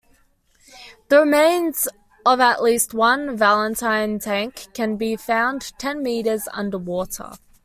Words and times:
The 1.09 1.19
remains 1.19 1.87
of 2.25 2.39
at 2.39 2.63
least 2.63 2.91
one 2.95 3.37
Valentine 3.37 4.17
tank 4.17 4.65
can 4.73 4.97
be 4.97 5.15
found 5.15 5.73
ten 5.77 6.01
metres 6.01 6.47
underwater. 6.53 7.33